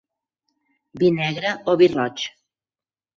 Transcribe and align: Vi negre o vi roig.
Vi 1.03 1.11
negre 1.17 1.51
o 1.73 1.75
vi 1.83 1.91
roig. 1.91 2.25